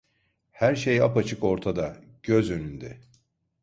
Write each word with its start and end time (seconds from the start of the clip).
Her 0.51 0.75
şey 0.75 1.01
apaçık 1.01 1.43
ortada, 1.43 1.97
göz 2.23 2.51
önünde. 2.51 2.97